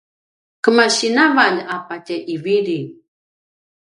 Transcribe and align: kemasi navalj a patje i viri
kemasi 0.63 1.07
navalj 1.17 1.59
a 1.73 1.75
patje 1.89 2.17
i 2.33 2.39
viri 2.47 2.79